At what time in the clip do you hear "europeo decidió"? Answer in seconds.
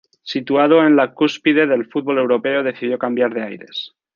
2.17-2.97